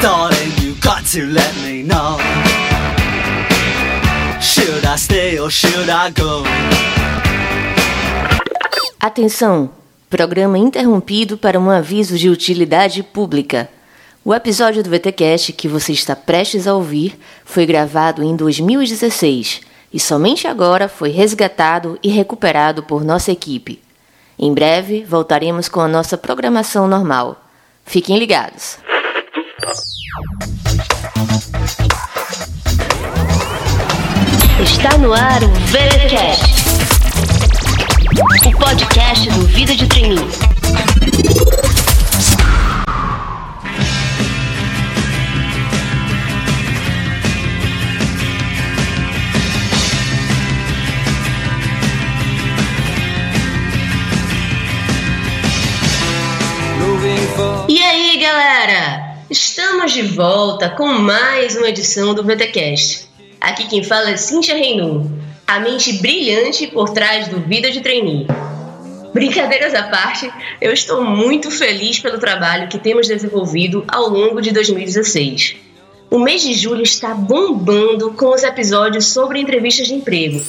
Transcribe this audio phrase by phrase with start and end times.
[0.00, 2.18] Darling, you got to let me know.
[4.40, 6.44] Should I stay or should I go?
[9.00, 9.70] Atenção!
[10.08, 13.68] Programa interrompido para um aviso de utilidade pública.
[14.24, 19.98] O episódio do VTcast que você está prestes a ouvir foi gravado em 2016 e
[19.98, 23.82] somente agora foi resgatado e recuperado por nossa equipe.
[24.38, 27.42] Em breve voltaremos com a nossa programação normal.
[27.82, 28.76] Fiquem ligados.
[34.62, 36.44] Está no ar o VTcast,
[38.46, 40.28] o podcast do Vida de Treininho.
[58.36, 59.16] Galera?
[59.30, 63.08] Estamos de volta com mais uma edição do VTcast.
[63.40, 65.10] Aqui quem fala é Cintia Reinou,
[65.46, 68.26] a mente brilhante por trás do Vida de Trainee.
[69.14, 74.52] Brincadeiras à parte, eu estou muito feliz pelo trabalho que temos desenvolvido ao longo de
[74.52, 75.56] 2016.
[76.10, 80.44] O mês de julho está bombando com os episódios sobre entrevistas de emprego,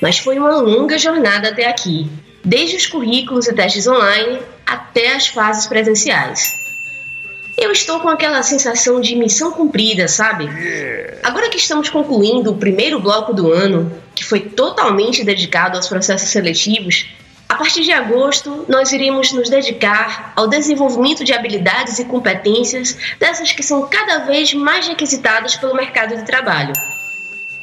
[0.00, 2.08] mas foi uma longa jornada até aqui,
[2.44, 6.65] desde os currículos e testes online até as fases presenciais.
[7.56, 10.46] Eu estou com aquela sensação de missão cumprida, sabe?
[11.22, 16.28] Agora que estamos concluindo o primeiro bloco do ano, que foi totalmente dedicado aos processos
[16.28, 17.06] seletivos,
[17.48, 23.52] a partir de agosto nós iremos nos dedicar ao desenvolvimento de habilidades e competências dessas
[23.52, 26.74] que são cada vez mais requisitadas pelo mercado de trabalho.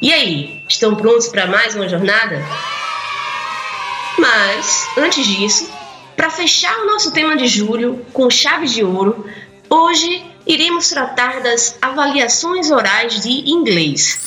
[0.02, 2.42] E aí, estão prontos para mais uma jornada?
[4.18, 5.70] Mas, antes disso,
[6.16, 9.26] para fechar o nosso tema de julho com chave de ouro,
[9.68, 14.18] hoje iremos tratar das avaliações orais de inglês.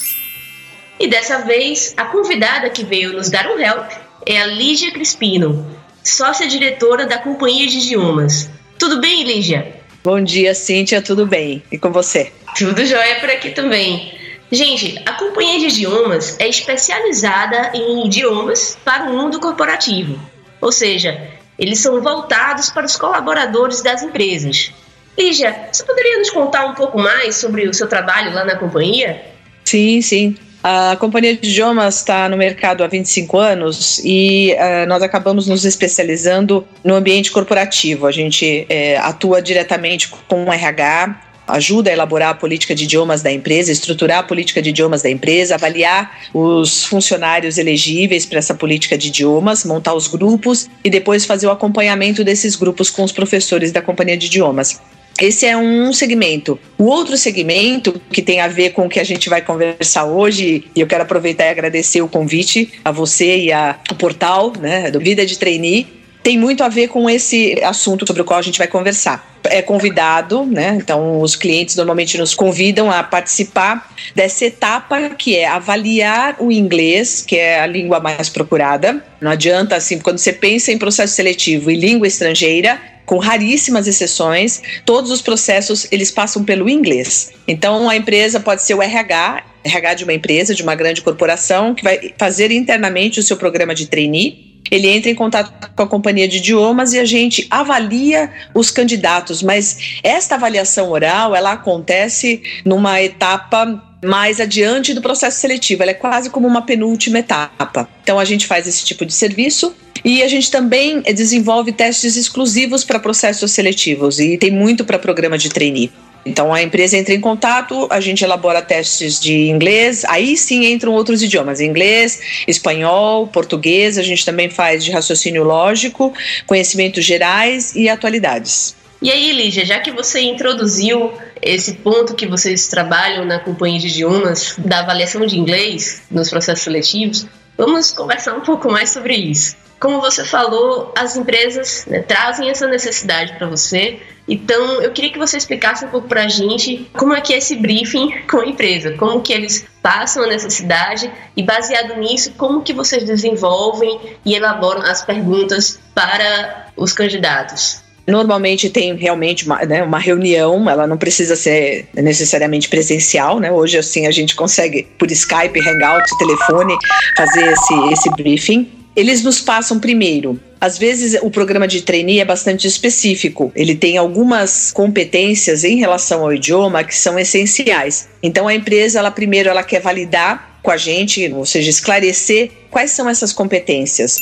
[1.00, 3.92] E dessa vez, a convidada que veio nos dar um help
[4.26, 5.66] é a Lígia Crispino,
[6.04, 8.50] sócia-diretora da Companhia de Idiomas.
[8.80, 9.76] Tudo bem, Lígia?
[10.04, 11.62] Bom dia, Cíntia, tudo bem?
[11.72, 12.32] E com você?
[12.58, 14.14] Tudo jóia por aqui também.
[14.52, 20.18] Gente, a Companhia de Idiomas é especializada em idiomas para o mundo corporativo.
[20.62, 21.30] Ou seja,
[21.60, 24.72] eles são voltados para os colaboradores das empresas.
[25.18, 29.22] Lígia, você poderia nos contar um pouco mais sobre o seu trabalho lá na companhia?
[29.66, 30.38] Sim, sim.
[30.64, 35.66] A Companhia de Idiomas está no mercado há 25 anos e uh, nós acabamos nos
[35.66, 38.06] especializando no ambiente corporativo.
[38.06, 43.22] A gente é, atua diretamente com o RH, ajuda a elaborar a política de idiomas
[43.22, 48.54] da empresa, estruturar a política de idiomas da empresa, avaliar os funcionários elegíveis para essa
[48.54, 53.12] política de idiomas, montar os grupos e depois fazer o acompanhamento desses grupos com os
[53.12, 54.82] professores da companhia de idiomas.
[55.20, 56.60] Esse é um segmento.
[56.78, 60.66] O outro segmento, que tem a ver com o que a gente vai conversar hoje,
[60.76, 65.00] e eu quero aproveitar e agradecer o convite a você e ao portal né, do
[65.00, 68.58] Vida de Trainee, tem muito a ver com esse assunto sobre o qual a gente
[68.58, 69.40] vai conversar.
[69.46, 70.78] É convidado, né?
[70.78, 77.24] Então, os clientes normalmente nos convidam a participar dessa etapa que é avaliar o inglês,
[77.26, 79.02] que é a língua mais procurada.
[79.22, 82.78] Não adianta, assim, quando você pensa em processo seletivo e língua estrangeira,
[83.08, 87.32] com raríssimas exceções, todos os processos eles passam pelo inglês.
[87.48, 91.74] Então a empresa pode ser o RH, RH de uma empresa, de uma grande corporação,
[91.74, 95.88] que vai fazer internamente o seu programa de trainee ele entra em contato com a
[95.88, 102.42] companhia de idiomas e a gente avalia os candidatos, mas esta avaliação oral, ela acontece
[102.66, 107.90] numa etapa mais adiante do processo seletivo, ela é quase como uma penúltima etapa.
[108.04, 112.84] Então a gente faz esse tipo de serviço e a gente também desenvolve testes exclusivos
[112.84, 115.92] para processos seletivos e tem muito para programa de trainee.
[116.28, 120.92] Então a empresa entra em contato, a gente elabora testes de inglês, aí sim entram
[120.92, 126.14] outros idiomas, inglês, espanhol, português, a gente também faz de raciocínio lógico,
[126.46, 128.76] conhecimentos gerais e atualidades.
[129.02, 133.88] E aí, Lígia, já que você introduziu esse ponto que vocês trabalham na companhia de
[133.88, 139.56] idiomas, da avaliação de inglês nos processos seletivos, vamos conversar um pouco mais sobre isso.
[139.80, 144.00] Como você falou, as empresas né, trazem essa necessidade para você.
[144.28, 147.38] Então, eu queria que você explicasse um pouco para a gente como é que é
[147.38, 152.62] esse briefing com a empresa, como que eles passam a necessidade e, baseado nisso, como
[152.62, 157.88] que vocês desenvolvem e elaboram as perguntas para os candidatos.
[158.08, 163.52] Normalmente tem realmente uma, né, uma reunião, ela não precisa ser necessariamente presencial, né?
[163.52, 166.78] Hoje assim a gente consegue por Skype, Hangout, telefone
[167.18, 168.72] fazer esse, esse briefing.
[168.98, 173.52] Eles nos passam primeiro às vezes o programa de trainee é bastante específico.
[173.56, 178.10] Ele tem algumas competências em relação ao idioma que são essenciais.
[178.22, 182.92] Então a empresa, ela primeiro ela quer validar com a gente, ou seja, esclarecer quais
[182.92, 184.18] são essas competências.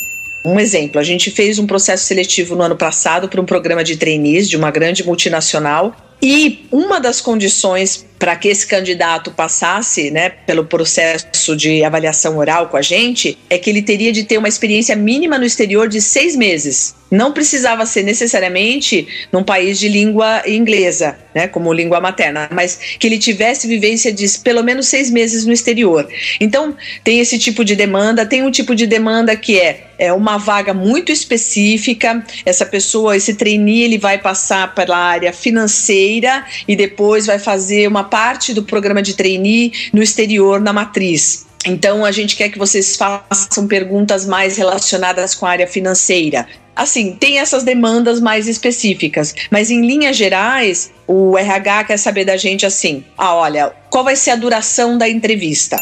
[0.46, 3.98] Um exemplo, a gente fez um processo seletivo no ano passado para um programa de
[3.98, 10.30] trainees de uma grande multinacional e uma das condições para que esse candidato passasse né,
[10.30, 14.48] pelo processo de avaliação oral com a gente é que ele teria de ter uma
[14.48, 16.96] experiência mínima no exterior de seis meses.
[17.12, 23.06] Não precisava ser necessariamente num país de língua inglesa, né, como língua materna, mas que
[23.06, 26.08] ele tivesse vivência de pelo menos seis meses no exterior.
[26.40, 30.38] Então, tem esse tipo de demanda, tem um tipo de demanda que é, é uma
[30.38, 37.26] vaga muito específica, essa pessoa, esse trainee, ele vai passar pela área financeira e depois
[37.26, 41.46] vai fazer uma parte do programa de trainee no exterior, na matriz.
[41.66, 46.48] Então, a gente quer que vocês façam perguntas mais relacionadas com a área financeira.
[46.76, 52.36] Assim, tem essas demandas mais específicas, mas em linhas gerais, o RH quer saber da
[52.36, 55.80] gente assim: ah, olha, qual vai ser a duração da entrevista?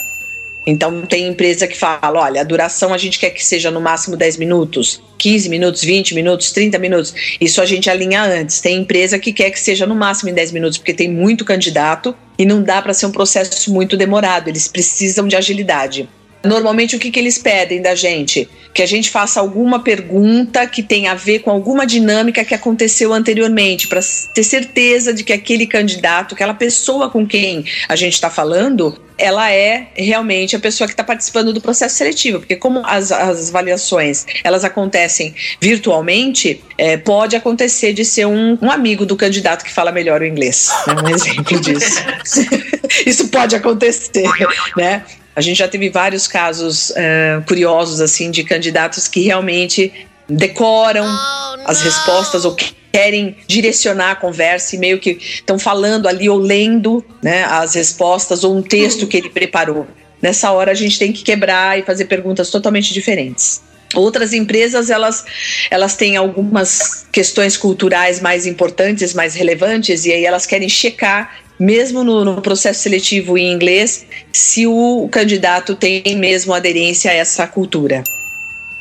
[0.65, 4.15] Então tem empresa que fala, olha, a duração a gente quer que seja no máximo
[4.15, 7.13] 10 minutos, 15 minutos, 20 minutos, 30 minutos.
[7.39, 8.61] Isso a gente alinha antes.
[8.61, 12.15] Tem empresa que quer que seja no máximo em 10 minutos, porque tem muito candidato
[12.37, 14.47] e não dá para ser um processo muito demorado.
[14.47, 16.07] Eles precisam de agilidade.
[16.43, 18.49] Normalmente o que, que eles pedem da gente?
[18.73, 23.13] Que a gente faça alguma pergunta que tenha a ver com alguma dinâmica que aconteceu
[23.13, 24.01] anteriormente, para
[24.33, 29.51] ter certeza de que aquele candidato, aquela pessoa com quem a gente está falando, ela
[29.51, 34.25] é realmente a pessoa que está participando do processo seletivo, porque como as, as avaliações
[34.43, 39.91] elas acontecem virtualmente, é, pode acontecer de ser um, um, amigo do candidato que fala
[39.91, 40.95] melhor o inglês, né?
[41.03, 42.03] um exemplo disso.
[43.05, 44.29] Isso pode acontecer,
[44.77, 45.03] né?
[45.35, 49.91] A gente já teve vários casos uh, curiosos assim de candidatos que realmente
[50.29, 52.55] decoram oh, as respostas ou
[52.91, 58.43] querem direcionar a conversa e meio que estão falando ali ou lendo né, as respostas
[58.43, 59.87] ou um texto que ele preparou.
[60.21, 63.61] Nessa hora a gente tem que quebrar e fazer perguntas totalmente diferentes.
[63.95, 65.25] Outras empresas elas,
[65.69, 72.03] elas têm algumas questões culturais mais importantes, mais relevantes, e aí elas querem checar mesmo
[72.03, 78.03] no, no, processo seletivo em inglês, se o candidato tem mesmo aderência a essa cultura.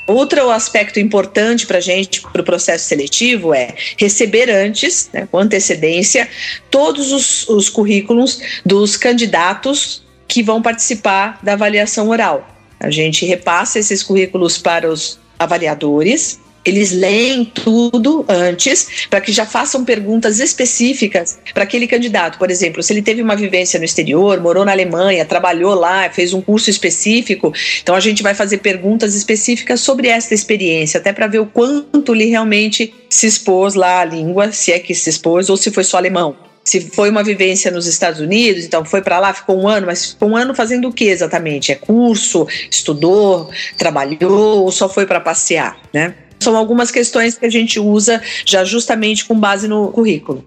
[0.06, 5.38] Outro aspecto importante para a gente, para o processo seletivo, é receber antes, né, com
[5.38, 6.28] antecedência,
[6.70, 12.49] todos os, os currículos dos candidatos que vão participar da avaliação oral.
[12.81, 19.44] A gente repassa esses currículos para os avaliadores eles leem tudo antes para que já
[19.44, 22.38] façam perguntas específicas para aquele candidato.
[22.38, 26.32] Por exemplo, se ele teve uma vivência no exterior, morou na Alemanha, trabalhou lá, fez
[26.32, 31.26] um curso específico, então a gente vai fazer perguntas específicas sobre essa experiência, até para
[31.26, 35.50] ver o quanto ele realmente se expôs lá à língua, se é que se expôs
[35.50, 36.36] ou se foi só alemão.
[36.64, 40.12] Se foi uma vivência nos Estados Unidos, então foi para lá, ficou um ano, mas
[40.12, 41.72] ficou um ano fazendo o que exatamente?
[41.72, 46.14] É curso, estudou, trabalhou ou só foi para passear, né?
[46.42, 50.44] São algumas questões que a gente usa já justamente com base no currículo.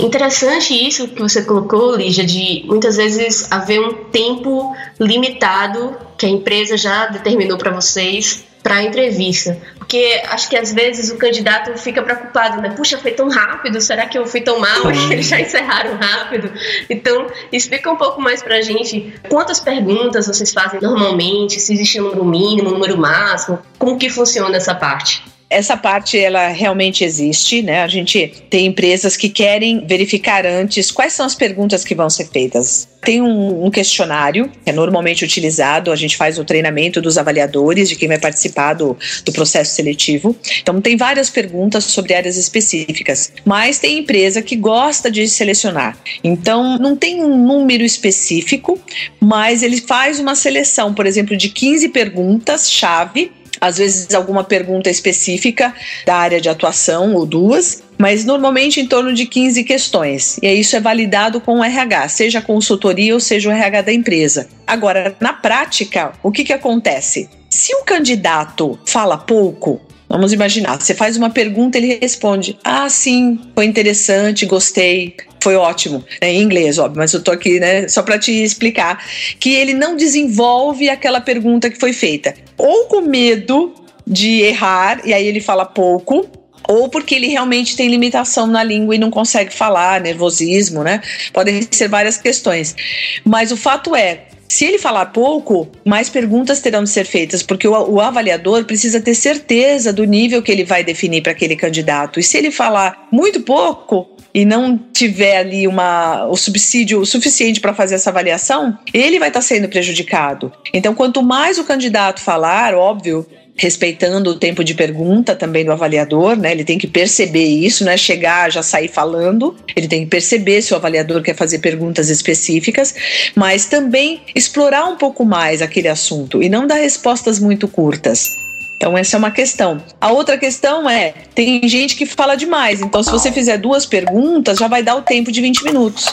[0.00, 6.28] Interessante isso que você colocou, Lígia, de muitas vezes haver um tempo limitado que a
[6.30, 9.58] empresa já determinou para vocês para a entrevista.
[9.88, 12.74] Porque acho que às vezes o candidato fica preocupado, né?
[12.76, 16.52] Puxa, foi tão rápido, será que eu fui tão mal eles já encerraram rápido?
[16.90, 21.98] Então, explica um pouco mais para a gente quantas perguntas vocês fazem normalmente, se existe
[22.02, 25.24] um número mínimo, um número máximo, como que funciona essa parte?
[25.50, 27.82] Essa parte ela realmente existe, né?
[27.82, 32.26] A gente tem empresas que querem verificar antes quais são as perguntas que vão ser
[32.26, 32.86] feitas.
[33.00, 37.88] Tem um, um, questionário que é normalmente utilizado, a gente faz o treinamento dos avaliadores,
[37.88, 40.36] de quem vai participar do, do processo seletivo.
[40.60, 45.96] Então, tem várias perguntas sobre áreas específicas, mas tem empresa que gosta de selecionar.
[46.22, 48.78] Então, não tem um número específico,
[49.20, 55.74] mas ele faz uma seleção, por exemplo, de 15 perguntas-chave às vezes alguma pergunta específica
[56.04, 60.38] da área de atuação ou duas, mas normalmente em torno de 15 questões.
[60.42, 63.92] E isso é validado com o RH, seja a consultoria ou seja o RH da
[63.92, 64.48] empresa.
[64.66, 67.28] Agora, na prática, o que, que acontece?
[67.50, 73.38] Se o candidato fala pouco, Vamos imaginar, você faz uma pergunta, ele responde: Ah, sim,
[73.54, 76.04] foi interessante, gostei, foi ótimo.
[76.20, 79.04] É em inglês, óbvio, mas eu tô aqui, né, só para te explicar
[79.38, 82.34] que ele não desenvolve aquela pergunta que foi feita.
[82.56, 83.74] Ou com medo
[84.06, 86.26] de errar, e aí ele fala pouco,
[86.66, 91.00] ou porque ele realmente tem limitação na língua e não consegue falar, nervosismo, né?
[91.32, 92.76] Podem ser várias questões.
[93.24, 97.68] Mas o fato é, se ele falar pouco, mais perguntas terão de ser feitas, porque
[97.68, 102.18] o, o, avaliador precisa ter certeza do nível que ele vai definir para aquele candidato.
[102.18, 107.74] E se ele falar muito pouco e não tiver ali uma, o subsídio suficiente para
[107.74, 110.52] fazer essa avaliação, ele vai estar tá sendo prejudicado.
[110.72, 113.26] Então, quanto mais o candidato falar, óbvio,
[113.56, 116.52] respeitando o tempo de pergunta também do avaliador, né?
[116.52, 117.96] Ele tem que perceber isso, né?
[117.96, 119.56] Chegar, já sair falando.
[119.74, 122.94] Ele tem que perceber se o avaliador quer fazer perguntas específicas,
[123.34, 128.47] mas também explorar um pouco mais aquele assunto e não dar respostas muito curtas.
[128.78, 129.82] Então, essa é uma questão.
[130.00, 132.80] A outra questão é: tem gente que fala demais.
[132.80, 136.06] Então, se você fizer duas perguntas, já vai dar o tempo de 20 minutos.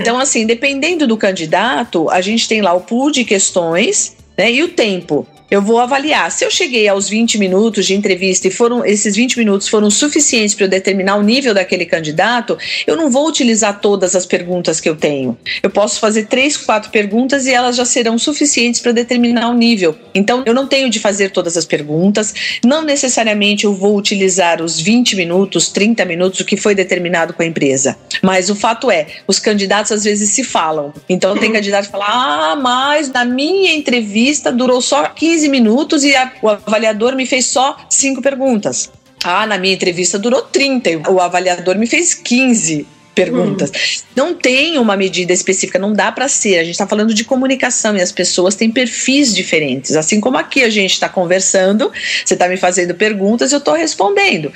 [0.00, 4.62] Então, assim, dependendo do candidato, a gente tem lá o pool de questões né, e
[4.62, 6.30] o tempo eu vou avaliar.
[6.30, 10.54] Se eu cheguei aos 20 minutos de entrevista e foram esses 20 minutos foram suficientes
[10.54, 14.88] para eu determinar o nível daquele candidato, eu não vou utilizar todas as perguntas que
[14.88, 15.38] eu tenho.
[15.62, 19.96] Eu posso fazer três, quatro perguntas e elas já serão suficientes para determinar o nível.
[20.14, 24.80] Então, eu não tenho de fazer todas as perguntas, não necessariamente eu vou utilizar os
[24.80, 27.96] 20 minutos, 30 minutos, o que foi determinado com a empresa.
[28.22, 30.92] Mas o fato é, os candidatos às vezes se falam.
[31.08, 36.04] Então, tem candidato que fala: ah, mas na minha entrevista durou só 15 15 minutos
[36.04, 38.90] e a, o avaliador me fez só cinco perguntas.
[39.22, 43.70] Ah, na minha entrevista durou 30, o avaliador me fez 15 perguntas.
[43.70, 44.02] Hum.
[44.14, 46.58] Não tem uma medida específica, não dá para ser.
[46.58, 49.96] A gente está falando de comunicação e as pessoas têm perfis diferentes.
[49.96, 51.90] Assim como aqui a gente está conversando,
[52.24, 54.52] você está me fazendo perguntas, eu estou respondendo.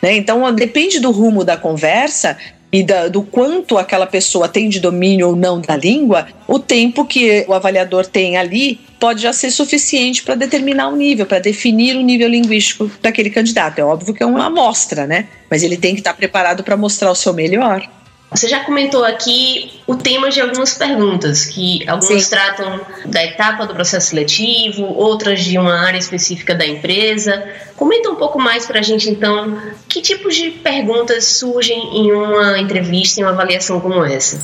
[0.00, 0.16] Né?
[0.16, 2.38] Então, depende do rumo da conversa,
[2.76, 7.06] e da, do quanto aquela pessoa tem de domínio ou não da língua, o tempo
[7.06, 11.96] que o avaliador tem ali pode já ser suficiente para determinar o nível, para definir
[11.96, 13.78] o nível linguístico daquele candidato.
[13.78, 15.26] É óbvio que é uma amostra, né?
[15.50, 17.88] Mas ele tem que estar preparado para mostrar o seu melhor.
[18.30, 22.30] Você já comentou aqui o tema de algumas perguntas, que algumas Sim.
[22.30, 27.44] tratam da etapa do processo seletivo, outras de uma área específica da empresa.
[27.76, 29.56] Comenta um pouco mais para a gente, então,
[29.88, 34.40] que tipos de perguntas surgem em uma entrevista, em uma avaliação como essa?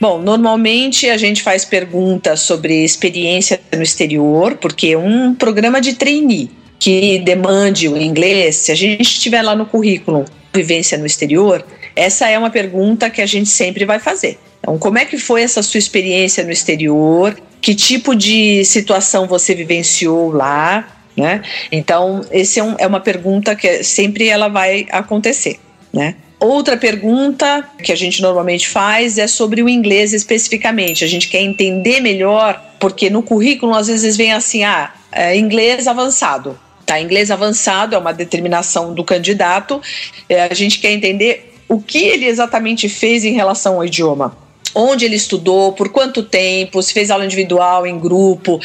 [0.00, 6.50] Bom, normalmente a gente faz perguntas sobre experiência no exterior, porque um programa de trainee
[6.78, 10.24] que demande o inglês, se a gente estiver lá no currículo
[10.58, 14.38] vivência no exterior, essa é uma pergunta que a gente sempre vai fazer.
[14.60, 17.38] Então, como é que foi essa sua experiência no exterior?
[17.60, 20.86] Que tipo de situação você vivenciou lá?
[21.16, 21.42] Né?
[21.70, 25.58] Então, esse é, um, é uma pergunta que sempre ela vai acontecer,
[25.92, 26.14] né?
[26.40, 31.04] Outra pergunta que a gente normalmente faz é sobre o inglês especificamente.
[31.04, 35.88] A gente quer entender melhor, porque no currículo às vezes vem assim, ah, é inglês
[35.88, 36.56] avançado.
[36.88, 39.78] Tá, inglês avançado é uma determinação do candidato.
[40.26, 44.34] É, a gente quer entender o que ele exatamente fez em relação ao idioma
[44.74, 48.60] onde ele estudou, por quanto tempo, se fez aula individual, em grupo,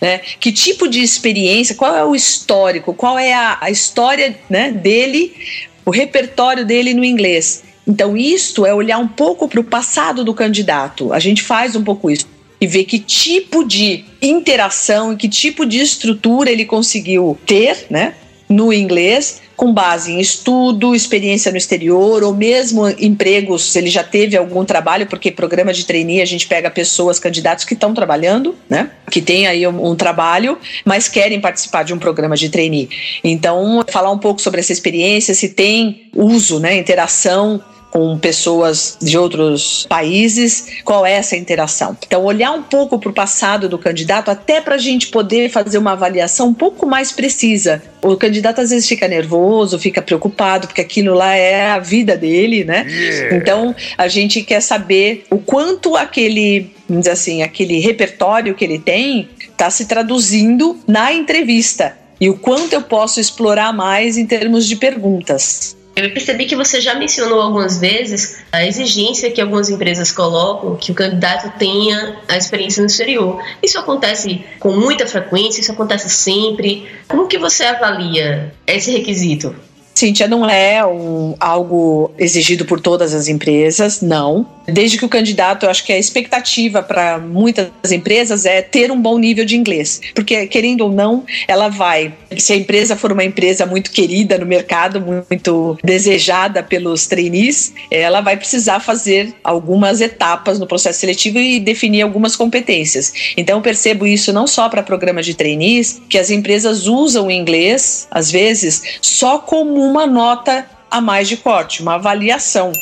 [0.00, 0.20] né?
[0.40, 5.34] Que tipo de experiência, qual é o histórico, qual é a, a história né, dele,
[5.84, 7.64] o repertório dele no inglês.
[7.86, 11.12] Então, isto é olhar um pouco para o passado do candidato.
[11.12, 12.26] A gente faz um pouco isso
[12.60, 18.14] e ver que tipo de interação e que tipo de estrutura ele conseguiu ter, né,
[18.48, 24.02] no inglês, com base em estudo, experiência no exterior ou mesmo empregos, se ele já
[24.02, 28.54] teve algum trabalho, porque programa de trainee a gente pega pessoas, candidatos que estão trabalhando,
[28.70, 28.90] né?
[29.10, 32.88] Que têm aí um, um, trabalho, mas querem participar de um programa de trainee.
[33.22, 39.16] Então, falar um pouco sobre essa experiência, se tem uso, né, interação com pessoas de
[39.16, 41.96] outros países, qual é essa interação.
[42.06, 45.78] Então, olhar um pouco para o passado do candidato, até para a gente poder fazer
[45.78, 47.82] uma avaliação um pouco mais precisa.
[48.02, 52.64] O candidato às vezes fica nervoso, fica preocupado, porque aquilo lá é a vida dele,
[52.64, 52.84] né?
[52.88, 53.36] Yeah.
[53.36, 58.78] Então, a gente quer saber o quanto aquele, vamos dizer assim, aquele repertório que ele
[58.78, 64.66] tem está se traduzindo na entrevista e o quanto eu posso explorar mais em termos
[64.66, 65.77] de perguntas.
[66.04, 70.92] Eu percebi que você já mencionou algumas vezes a exigência que algumas empresas colocam que
[70.92, 73.42] o candidato tenha a experiência no exterior.
[73.60, 75.60] Isso acontece com muita frequência?
[75.60, 76.88] Isso acontece sempre?
[77.08, 79.54] Como que você avalia esse requisito?
[79.98, 84.46] Cíntia, não é um, algo exigido por todas as empresas, não.
[84.64, 89.00] Desde que o candidato, eu acho que a expectativa para muitas empresas é ter um
[89.00, 90.00] bom nível de inglês.
[90.14, 92.12] Porque, querendo ou não, ela vai.
[92.36, 98.20] Se a empresa for uma empresa muito querida no mercado, muito desejada pelos trainees, ela
[98.20, 103.12] vai precisar fazer algumas etapas no processo seletivo e definir algumas competências.
[103.36, 107.30] Então, eu percebo isso não só para programas de trainees, que as empresas usam o
[107.30, 112.72] inglês, às vezes, só como uma nota a mais de corte, uma avaliação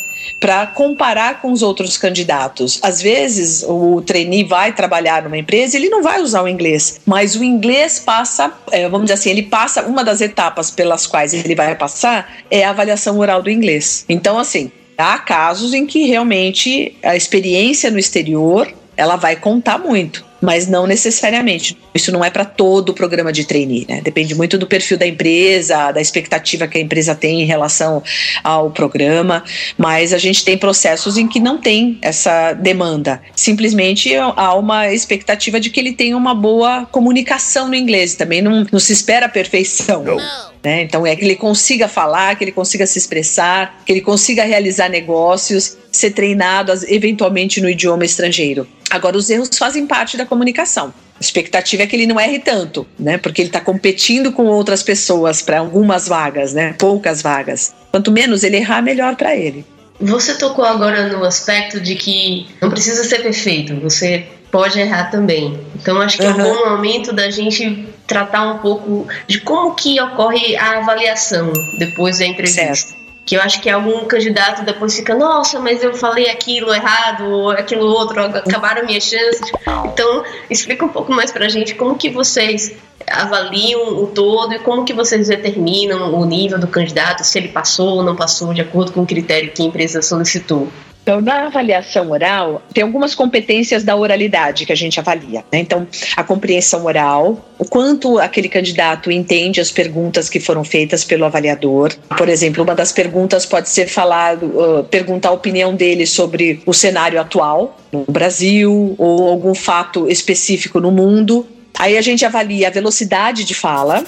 [0.41, 2.79] para comparar com os outros candidatos.
[2.83, 7.37] Às vezes, o trainee vai trabalhar numa empresa, ele não vai usar o inglês, mas
[7.37, 11.55] o inglês passa, é, vamos dizer assim, ele passa uma das etapas pelas quais ele
[11.55, 14.05] vai passar é a avaliação oral do inglês.
[14.09, 20.26] Então, assim, há casos em que realmente a experiência no exterior ela vai contar muito
[20.41, 21.77] mas não necessariamente.
[21.95, 24.01] Isso não é para todo o programa de trainee, né?
[24.03, 28.03] Depende muito do perfil da empresa, da expectativa que a empresa tem em relação
[28.43, 29.45] ao programa,
[29.79, 33.21] mas a gente tem processos em que não tem essa demanda.
[33.35, 38.15] Simplesmente há uma expectativa de que ele tenha uma boa comunicação no inglês.
[38.15, 40.05] Também não, não se espera a perfeição.
[40.05, 40.19] Não.
[40.63, 40.83] Né?
[40.83, 44.89] Então é que ele consiga falar, que ele consiga se expressar, que ele consiga realizar
[44.89, 48.67] negócios, ser treinado eventualmente no idioma estrangeiro.
[48.91, 50.93] Agora, os erros fazem parte da comunicação.
[51.17, 53.19] A expectativa é que ele não erre tanto, né?
[53.19, 56.75] Porque ele está competindo com outras pessoas para algumas vagas, né?
[56.79, 57.75] Poucas vagas.
[57.91, 59.65] Quanto menos ele errar, melhor para ele.
[59.99, 65.59] Você tocou agora no aspecto de que não precisa ser perfeito, você pode errar também.
[65.75, 66.31] Então acho que uhum.
[66.31, 71.53] é um bom momento da gente tratar um pouco de como que ocorre a avaliação
[71.79, 72.63] depois da entrevista.
[72.63, 72.96] Certo.
[73.27, 77.51] Que eu acho que algum candidato depois fica, nossa, mas eu falei aquilo errado, ou
[77.51, 79.51] aquilo outro, acabaram minhas chances.
[79.87, 84.85] Então, explica um pouco mais pra gente como que vocês avaliam o todo e como
[84.85, 88.93] que vocês determinam o nível do candidato, se ele passou ou não passou, de acordo
[88.93, 90.69] com o critério que a empresa solicitou.
[91.07, 95.45] Então, na avaliação oral, tem algumas competências da oralidade que a gente avalia.
[95.53, 95.61] Né?
[95.61, 95.87] Então,
[96.17, 101.95] a compreensão oral, o quanto aquele candidato entende as perguntas que foram feitas pelo avaliador.
[102.19, 106.75] Por exemplo, uma das perguntas pode ser falar, uh, perguntar a opinião dele sobre o
[106.75, 111.47] cenário atual no Brasil ou algum fato específico no mundo.
[111.79, 114.03] Aí a gente avalia a velocidade de fala,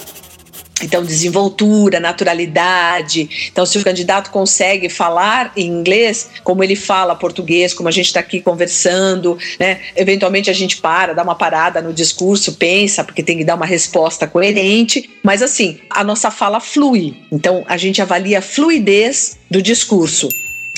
[0.81, 3.49] então, desenvoltura, naturalidade.
[3.51, 8.07] Então, se o candidato consegue falar em inglês, como ele fala português, como a gente
[8.07, 9.79] está aqui conversando, né?
[9.95, 13.65] Eventualmente a gente para, dá uma parada no discurso, pensa, porque tem que dar uma
[13.65, 15.09] resposta coerente.
[15.23, 17.15] Mas assim, a nossa fala flui.
[17.31, 20.29] Então, a gente avalia a fluidez do discurso.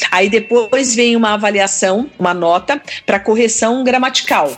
[0.09, 4.55] Aí depois vem uma avaliação, uma nota para correção gramatical.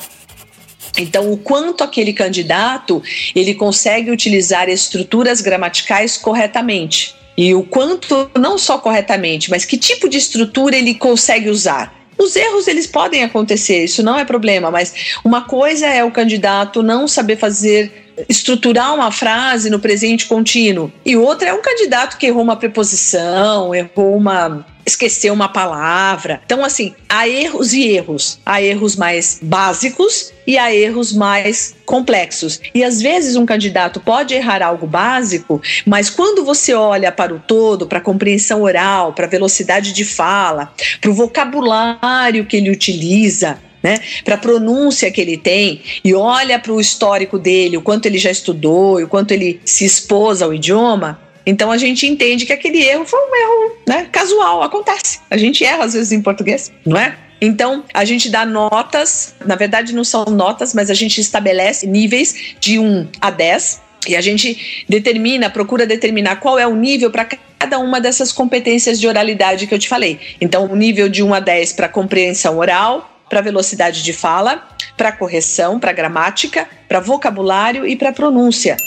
[0.97, 3.01] Então, o quanto aquele candidato
[3.36, 10.08] ele consegue utilizar estruturas gramaticais corretamente e o quanto não só corretamente, mas que tipo
[10.08, 11.93] de estrutura ele consegue usar.
[12.17, 14.93] Os erros eles podem acontecer, isso não é problema, mas
[15.25, 20.91] uma coisa é o candidato não saber fazer estruturar uma frase no presente contínuo.
[21.06, 26.41] E outra é um candidato que errou uma preposição, errou uma esqueceu uma palavra.
[26.45, 28.39] Então, assim, há erros e erros.
[28.45, 32.60] Há erros mais básicos e há erros mais complexos.
[32.73, 37.39] E às vezes um candidato pode errar algo básico, mas quando você olha para o
[37.39, 42.69] todo, para a compreensão oral, para a velocidade de fala, para o vocabulário que ele
[42.69, 47.82] utiliza, né, para a pronúncia que ele tem e olha para o histórico dele, o
[47.82, 52.46] quanto ele já estudou, o quanto ele se expôs ao idioma, então a gente entende
[52.46, 55.19] que aquele erro foi um erro né, casual, acontece.
[55.30, 57.17] A gente erra às vezes em português, não é?
[57.41, 62.56] Então, a gente dá notas, na verdade não são notas, mas a gente estabelece níveis
[62.58, 67.26] de 1 a 10 e a gente determina, procura determinar qual é o nível para
[67.60, 70.19] cada uma dessas competências de oralidade que eu te falei.
[70.39, 74.63] Então, o nível de 1 a 10 para compreensão oral, para velocidade de fala,
[74.96, 78.78] para correção, para gramática, para vocabulário e para pronúncia.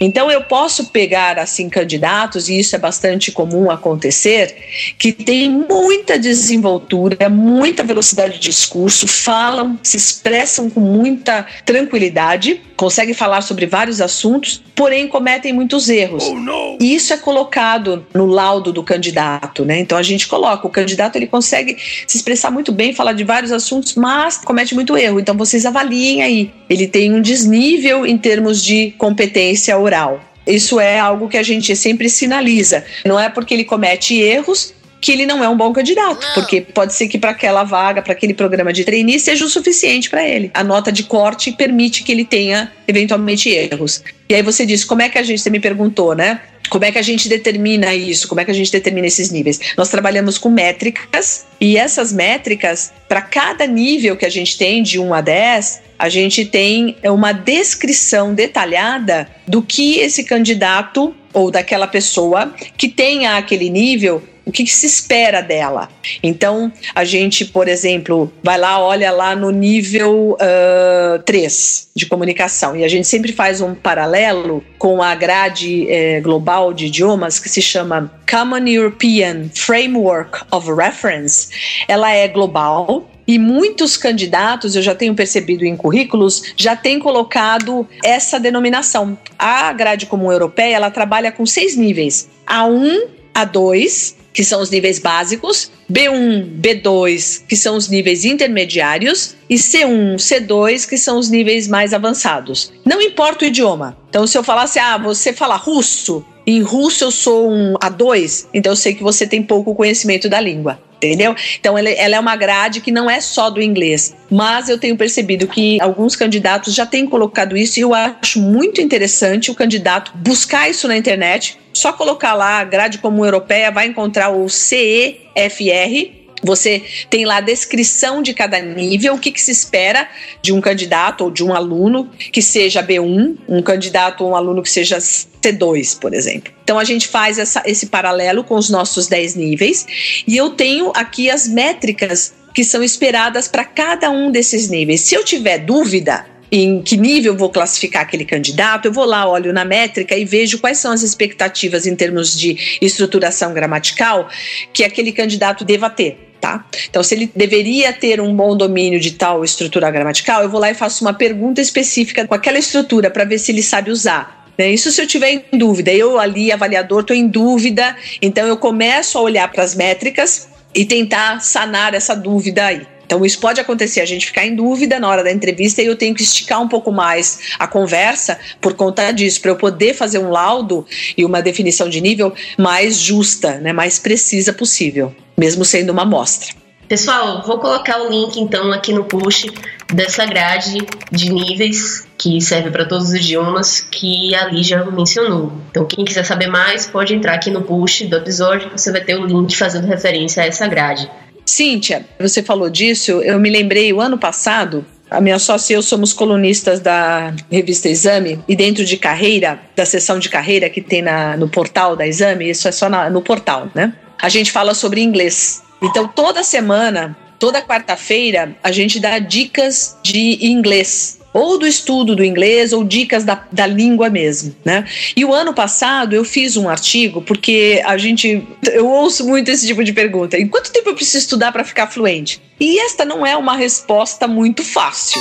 [0.00, 4.54] Então eu posso pegar assim candidatos e isso é bastante comum acontecer,
[4.96, 13.12] que tem muita desenvoltura, muita velocidade de discurso, falam, se expressam com muita tranquilidade, conseguem
[13.12, 16.24] falar sobre vários assuntos, porém cometem muitos erros.
[16.24, 19.80] Oh, e isso é colocado no laudo do candidato, né?
[19.80, 23.50] Então a gente coloca o candidato ele consegue se expressar muito bem, falar de vários
[23.50, 25.18] assuntos, mas comete muito erro.
[25.18, 26.52] Então vocês avaliem aí.
[26.70, 30.20] Ele tem um desnível em termos de competência oral.
[30.46, 32.84] Isso é algo que a gente sempre sinaliza.
[33.04, 36.34] Não é porque ele comete erros que ele não é um bom candidato, não.
[36.34, 40.10] porque pode ser que para aquela vaga, para aquele programa de trainee, seja o suficiente
[40.10, 40.50] para ele.
[40.52, 44.02] A nota de corte permite que ele tenha eventualmente erros.
[44.28, 46.40] E aí você diz, como é que a gente, você me perguntou, né?
[46.68, 48.28] Como é que a gente determina isso?
[48.28, 49.58] Como é que a gente determina esses níveis?
[49.76, 54.98] Nós trabalhamos com métricas e essas métricas, para cada nível que a gente tem, de
[54.98, 61.86] 1 a 10, a gente tem uma descrição detalhada do que esse candidato ou daquela
[61.86, 65.88] pessoa que tenha aquele nível o que, que, se espera dela.
[66.22, 72.74] Então, a gente, por exemplo, vai lá, olha lá no nível uh, 3 de comunicação,
[72.74, 77.48] e a gente sempre faz um paralelo com a grade eh, global de idiomas que
[77.48, 81.48] se chama Common European Framework of Reference.
[81.88, 87.86] Ela é global, e muitos candidatos, eu já tenho percebido em currículos, já têm colocado
[88.02, 89.18] essa denominação.
[89.38, 94.98] A grade comum europeia, ela trabalha com seis níveis: A1, A2, que são os níveis
[94.98, 101.66] básicos, B1, B2, que são os níveis intermediários, e C1, C2, que são os níveis
[101.66, 102.72] mais avançados.
[102.84, 103.96] Não importa o idioma.
[104.08, 108.72] Então, se eu falasse, ah, você fala russo, em russo eu sou um A2, então
[108.72, 111.36] eu sei que você tem pouco conhecimento da língua entendeu?
[111.60, 114.96] Então ela, ela, é uma grade que não é só do inglês, mas eu tenho
[114.96, 120.10] percebido que alguns candidatos já têm colocado isso e eu acho muito interessante o candidato
[120.16, 126.82] buscar isso na internet, só colocar lá grade comum europeia, vai encontrar o CEFR, você
[127.10, 130.08] tem lá a descrição de cada nível, o que, que, se espera
[130.42, 134.62] de um candidato ou de um aluno que seja B1, um candidato ou um aluno
[134.62, 136.52] que seja C2, por exemplo.
[136.62, 139.86] Então a gente faz essa, esse paralelo com os nossos 10 níveis
[140.26, 145.02] e eu tenho aqui as métricas que são esperadas para cada um desses níveis.
[145.02, 149.52] Se eu tiver dúvida, em que nível vou classificar aquele candidato, eu vou lá, olho
[149.52, 154.28] na métrica e vejo quais são as expectativas em termos de estruturação gramatical
[154.72, 156.27] que aquele candidato deva ter.
[156.40, 156.64] Tá?
[156.88, 160.70] Então, se ele deveria ter um bom domínio de tal estrutura gramatical, eu vou lá
[160.70, 164.46] e faço uma pergunta específica com aquela estrutura para ver se ele sabe usar.
[164.56, 164.70] Né?
[164.70, 165.92] Isso se eu tiver em dúvida.
[165.92, 170.84] Eu ali, avaliador, estou em dúvida, então eu começo a olhar para as métricas e
[170.84, 172.86] tentar sanar essa dúvida aí.
[173.04, 175.96] Então, isso pode acontecer, a gente ficar em dúvida na hora da entrevista e eu
[175.96, 180.18] tenho que esticar um pouco mais a conversa por conta disso, para eu poder fazer
[180.18, 185.90] um laudo e uma definição de nível mais justa, né, mais precisa possível, mesmo sendo
[185.90, 186.54] uma amostra.
[186.88, 189.52] Pessoal, vou colocar o link então aqui no post
[189.92, 190.78] dessa grade
[191.12, 195.52] de níveis que serve para todos os idiomas que a Lígia mencionou.
[195.70, 199.16] Então, quem quiser saber mais, pode entrar aqui no post do episódio, você vai ter
[199.16, 201.10] o link fazendo referência a essa grade.
[201.44, 205.82] Cíntia, você falou disso, eu me lembrei o ano passado, a minha sócia e eu
[205.82, 211.02] somos colunistas da revista Exame e dentro de carreira, da seção de carreira que tem
[211.02, 213.92] na, no portal da Exame, isso é só na, no portal, né?
[214.20, 215.62] A gente fala sobre inglês.
[215.82, 222.24] Então toda semana, toda quarta-feira, a gente dá dicas de inglês ou do estudo do
[222.24, 224.84] inglês ou dicas da, da língua mesmo, né?
[225.16, 229.66] E o ano passado eu fiz um artigo porque a gente eu ouço muito esse
[229.66, 230.38] tipo de pergunta.
[230.38, 232.40] Em quanto tempo eu preciso estudar para ficar fluente?
[232.58, 235.20] E esta não é uma resposta muito fácil.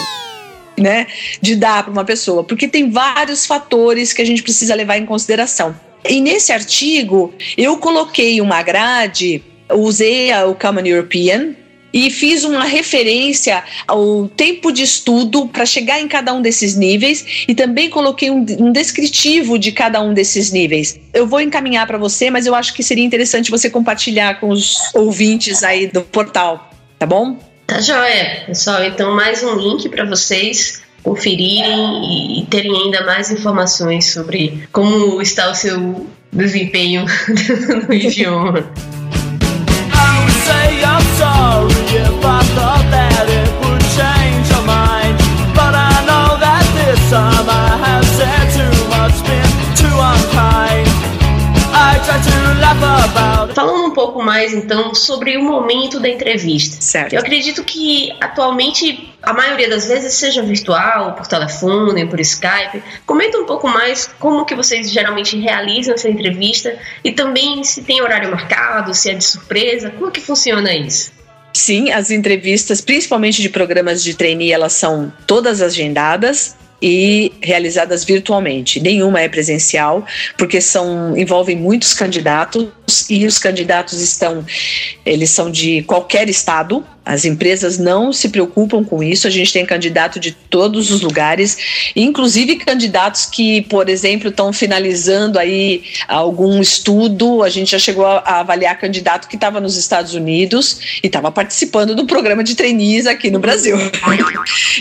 [0.79, 1.07] Né,
[1.41, 5.07] de dar para uma pessoa, porque tem vários fatores que a gente precisa levar em
[5.07, 5.75] consideração.
[6.09, 11.55] E nesse artigo eu coloquei uma grade, usei o Common European,
[11.93, 17.45] e fiz uma referência ao tempo de estudo para chegar em cada um desses níveis
[17.47, 20.99] e também coloquei um, um descritivo de cada um desses níveis.
[21.13, 24.77] Eu vou encaminhar para você, mas eu acho que seria interessante você compartilhar com os
[24.93, 27.37] ouvintes aí do portal, tá bom?
[27.65, 28.83] Tá joia, pessoal.
[28.83, 35.49] Então, mais um link para vocês conferirem e terem ainda mais informações sobre como está
[35.49, 37.05] o seu desempenho
[37.87, 38.65] no idioma.
[54.37, 56.79] Mais então sobre o momento da entrevista.
[56.79, 57.13] Certo.
[57.13, 62.83] Eu acredito que atualmente a maioria das vezes seja virtual, por telefone, por Skype.
[63.03, 67.99] Comenta um pouco mais como que vocês geralmente realizam essa entrevista e também se tem
[67.99, 71.11] horário marcado, se é de surpresa, como que funciona isso?
[71.51, 78.79] Sim, as entrevistas, principalmente de programas de trainee, elas são todas agendadas e realizadas virtualmente.
[78.79, 80.05] Nenhuma é presencial,
[80.37, 82.67] porque são envolvem muitos candidatos
[83.09, 84.45] e os candidatos estão,
[85.05, 89.27] eles são de qualquer estado, as empresas não se preocupam com isso.
[89.27, 95.39] A gente tem candidato de todos os lugares, inclusive candidatos que, por exemplo, estão finalizando
[95.39, 97.43] aí algum estudo.
[97.43, 101.95] A gente já chegou a, avaliar candidato que estava nos Estados Unidos e estava participando
[101.95, 103.77] do programa de trainees aqui no Brasil.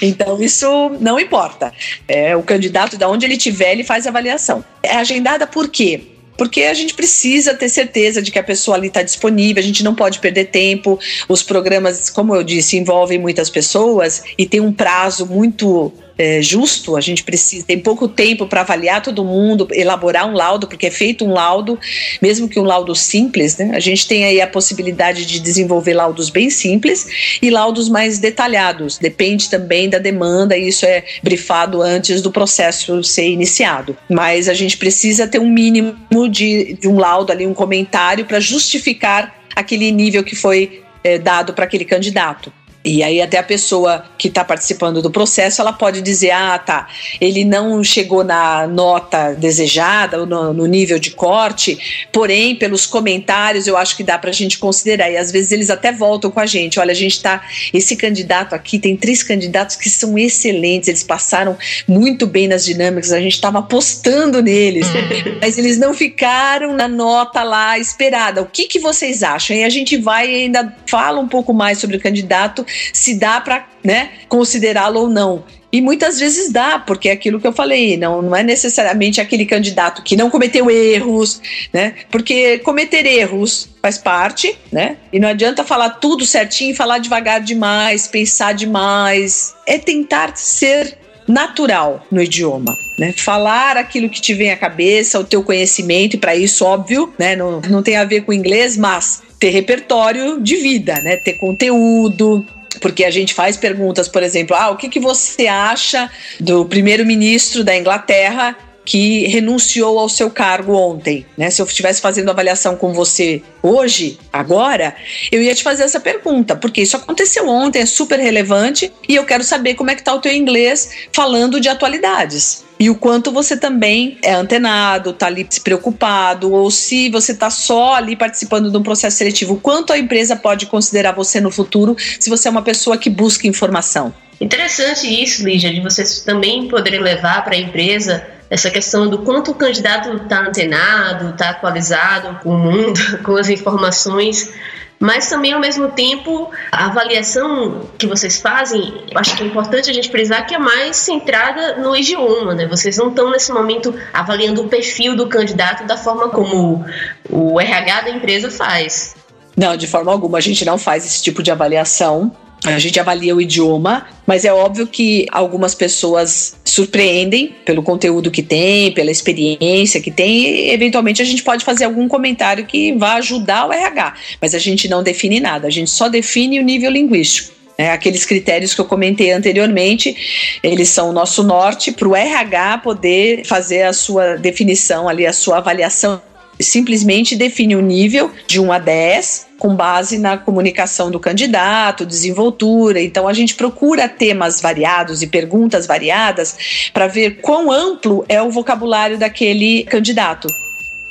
[0.02, 0.66] Então isso
[1.00, 1.72] não importa.
[2.06, 4.64] É o candidato, de onde ele estiver, ele faz avaliação.
[4.82, 6.15] É agendada por quê?
[6.36, 9.82] Porque a gente precisa ter certeza de que a pessoa ali está disponível, a gente
[9.82, 10.98] não pode perder tempo.
[11.28, 16.96] Os programas, como eu disse, envolvem muitas pessoas e tem um prazo muito é, justo,
[16.96, 20.90] a gente precisa, tem pouco tempo para avaliar todo mundo, elaborar um laudo, porque é
[20.90, 21.78] feito um laudo,
[22.22, 23.72] mesmo que um laudo simples, né?
[23.74, 28.98] A gente tem aí a possibilidade de desenvolver laudos bem simples e laudos mais detalhados,
[28.98, 33.96] depende também da demanda, e isso é brifado antes do processo ser iniciado.
[34.08, 35.96] Mas a gente precisa ter um mínimo
[36.30, 41.52] de, de um laudo ali, um comentário para justificar aquele nível que foi é, dado
[41.52, 42.52] para aquele candidato.
[42.86, 46.86] E aí até a pessoa que está participando do processo, ela pode dizer, ah, tá,
[47.20, 53.76] ele não chegou na nota desejada, no, no nível de corte, porém, pelos comentários, eu
[53.76, 55.10] acho que dá para a gente considerar.
[55.10, 57.42] E às vezes eles até voltam com a gente, olha, a gente está,
[57.74, 63.10] esse candidato aqui, tem três candidatos que são excelentes, eles passaram muito bem nas dinâmicas,
[63.10, 65.38] a gente estava apostando neles, uhum.
[65.40, 68.42] mas eles não ficaram na nota lá esperada.
[68.42, 69.56] O que, que vocês acham?
[69.56, 73.40] E a gente vai e ainda fala um pouco mais sobre o candidato se dá
[73.40, 75.44] para né, considerá-lo ou não.
[75.76, 79.44] E muitas vezes dá, porque é aquilo que eu falei, não, não é necessariamente aquele
[79.44, 81.40] candidato que não cometeu erros,
[81.72, 81.94] né?
[82.10, 84.96] Porque cometer erros faz parte, né?
[85.12, 89.54] E não adianta falar tudo certinho, falar devagar demais, pensar demais.
[89.66, 90.96] É tentar ser
[91.28, 93.12] natural no idioma, né?
[93.12, 97.34] Falar aquilo que te vem à cabeça, o teu conhecimento, e para isso, óbvio, né?
[97.36, 101.16] Não, não tem a ver com inglês, mas ter repertório de vida, né?
[101.16, 102.46] Ter conteúdo,
[102.80, 106.10] porque a gente faz perguntas, por exemplo, ah, o que, que você acha
[106.40, 111.50] do primeiro-ministro da Inglaterra que renunciou ao seu cargo ontem, né?
[111.50, 114.94] Se eu estivesse fazendo avaliação com você hoje, agora,
[115.30, 119.24] eu ia te fazer essa pergunta, porque isso aconteceu ontem, é super relevante e eu
[119.24, 123.32] quero saber como é que tá o teu inglês falando de atualidades e o quanto
[123.32, 128.70] você também é antenado, tá ali se preocupado, ou se você tá só ali participando
[128.70, 132.50] de um processo seletivo, quanto a empresa pode considerar você no futuro se você é
[132.50, 134.14] uma pessoa que busca informação.
[134.38, 139.50] Interessante isso, Lígia, de vocês também poderem levar para a empresa essa questão do quanto
[139.50, 144.52] o candidato está antenado, está atualizado com o mundo, com as informações,
[144.98, 149.92] mas também ao mesmo tempo a avaliação que vocês fazem, acho que é importante a
[149.92, 152.66] gente frisar que é mais centrada no idioma, né?
[152.66, 156.84] Vocês não estão nesse momento avaliando o perfil do candidato da forma como
[157.28, 159.14] o RH da empresa faz.
[159.56, 162.34] Não, de forma alguma, a gente não faz esse tipo de avaliação.
[162.74, 168.42] A gente avalia o idioma, mas é óbvio que algumas pessoas surpreendem pelo conteúdo que
[168.42, 173.14] tem, pela experiência que tem, e eventualmente a gente pode fazer algum comentário que vá
[173.14, 176.90] ajudar o RH, mas a gente não define nada, a gente só define o nível
[176.90, 177.54] linguístico.
[177.78, 182.78] É, aqueles critérios que eu comentei anteriormente, eles são o nosso norte para o RH
[182.78, 186.20] poder fazer a sua definição ali, a sua avaliação
[186.58, 193.00] simplesmente define o nível de 1 a 10 com base na comunicação do candidato, desenvoltura.
[193.00, 198.50] Então a gente procura temas variados e perguntas variadas para ver quão amplo é o
[198.50, 200.48] vocabulário daquele candidato.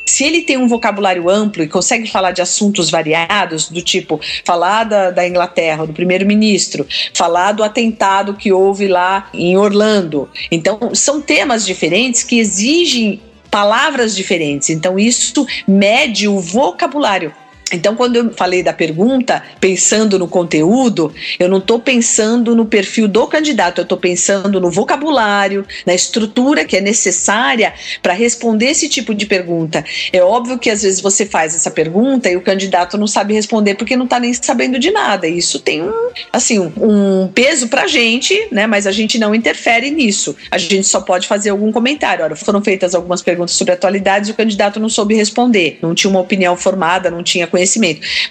[0.07, 4.83] Se ele tem um vocabulário amplo e consegue falar de assuntos variados, do tipo falar
[4.83, 10.29] da, da Inglaterra, do primeiro-ministro, falar do atentado que houve lá em Orlando.
[10.51, 14.69] Então, são temas diferentes que exigem palavras diferentes.
[14.69, 17.33] Então, isso mede o vocabulário.
[17.73, 23.07] Então, quando eu falei da pergunta, pensando no conteúdo, eu não estou pensando no perfil
[23.07, 27.73] do candidato, eu estou pensando no vocabulário, na estrutura que é necessária
[28.03, 29.83] para responder esse tipo de pergunta.
[30.13, 33.73] É óbvio que às vezes você faz essa pergunta e o candidato não sabe responder
[33.73, 35.27] porque não está nem sabendo de nada.
[35.27, 38.67] Isso tem um, assim, um peso para a gente, né?
[38.67, 40.35] Mas a gente não interfere nisso.
[40.51, 42.23] A gente só pode fazer algum comentário.
[42.23, 46.11] Ora, foram feitas algumas perguntas sobre atualidades e o candidato não soube responder, não tinha
[46.11, 47.64] uma opinião formada, não tinha conhecimento.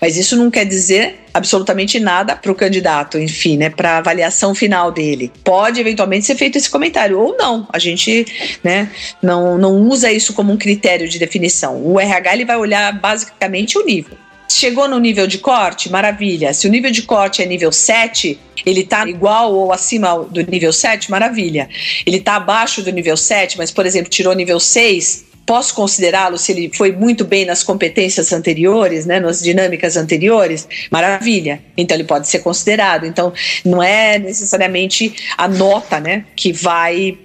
[0.00, 4.92] Mas isso não quer dizer absolutamente nada para o candidato, enfim, né, para avaliação final
[4.92, 5.32] dele.
[5.42, 7.66] Pode eventualmente ser feito esse comentário ou não.
[7.72, 8.24] A gente,
[8.62, 11.84] né, não, não usa isso como um critério de definição.
[11.84, 14.16] O RH ele vai olhar basicamente o nível.
[14.48, 16.54] Chegou no nível de corte, maravilha.
[16.54, 20.72] Se o nível de corte é nível 7, ele está igual ou acima do nível
[20.72, 21.68] 7, maravilha.
[22.06, 26.52] Ele está abaixo do nível 7, mas, por exemplo, tirou nível 6, posso considerá-lo se
[26.52, 31.62] ele foi muito bem nas competências anteriores, né, nas dinâmicas anteriores, maravilha.
[31.76, 33.06] Então ele pode ser considerado.
[33.06, 33.32] Então
[33.64, 37.18] não é necessariamente a nota, né, que vai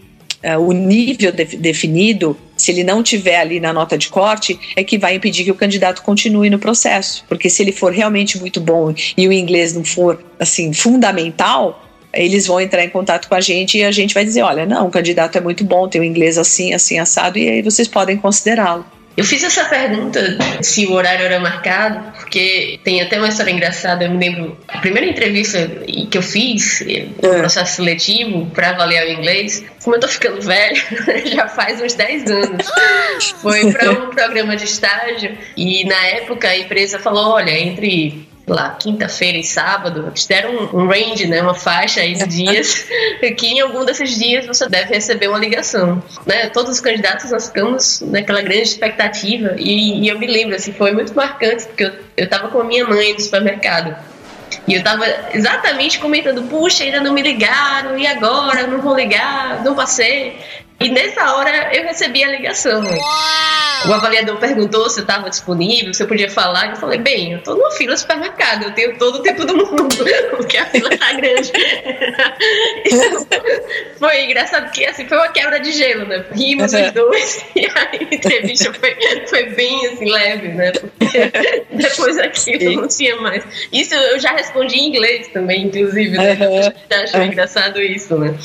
[0.43, 4.83] uh, o nível de, definido, se ele não tiver ali na nota de corte, é
[4.83, 7.23] que vai impedir que o candidato continue no processo.
[7.27, 12.47] Porque se ele for realmente muito bom e o inglês não for assim fundamental, eles
[12.47, 14.91] vão entrar em contato com a gente e a gente vai dizer, olha, não, o
[14.91, 18.85] candidato é muito bom, tem o inglês assim, assim assado e aí vocês podem considerá-lo.
[19.19, 24.05] Eu fiz essa pergunta se o horário era marcado, porque tem até uma história engraçada.
[24.05, 25.69] Eu me lembro, a primeira entrevista
[26.09, 26.81] que eu fiz
[27.21, 27.39] no é.
[27.39, 30.81] processo seletivo para avaliar o inglês, como eu tô ficando velho,
[31.35, 32.67] já faz uns 10 anos.
[33.41, 38.71] Foi para um programa de estágio e na época a empresa falou: olha, entre lá,
[38.71, 42.85] quinta-feira e sábado, eles deram um, range, né, uma faixa aí de dias,
[43.37, 46.01] que em algum desses dias você deve receber uma ligação.
[46.25, 46.49] Né?
[46.49, 50.91] Todos os candidatos nós ficamos naquela grande expectativa e, e eu me lembro, assim, foi
[50.91, 53.95] muito marcante, porque eu, eu tava com a minha mãe no supermercado.
[54.67, 58.67] E eu tava exatamente comentando, puxa, ainda não me ligaram, e agora?
[58.67, 60.37] Não vou ligar, não passei.
[60.79, 62.81] E nessa hora eu recebi a ligação.
[63.87, 66.69] O avaliador perguntou se eu estava disponível, se eu podia falar.
[66.69, 69.55] Eu falei, bem, eu estou numa fila do supermercado, eu tenho todo o tempo do
[69.55, 69.89] mundo,
[70.37, 71.51] porque a fila está grande.
[73.99, 76.25] foi engraçado, porque assim, foi uma quebra de gelo, né?
[76.31, 78.95] Rimos os dois e a entrevista foi,
[79.27, 80.71] foi bem assim, leve, né?
[80.71, 81.31] Porque
[81.71, 83.43] depois daquilo não tinha mais.
[83.71, 86.33] Isso eu já respondi em inglês também, inclusive, né?
[86.33, 86.73] Uhum.
[86.89, 88.35] Já achei engraçado isso, né?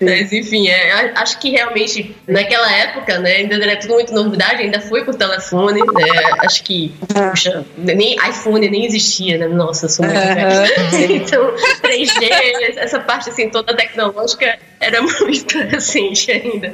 [0.00, 4.62] Mas enfim, é, acho que realmente realmente, naquela época, né, ainda era tudo muito novidade,
[4.62, 6.04] ainda foi por telefone, né,
[6.40, 6.92] acho que,
[7.30, 11.14] puxa, nem iPhone nem existia, né, nossa, sou muito uhum.
[11.14, 16.72] Então, 3G, essa parte, assim, toda tecnológica era muito recente ainda.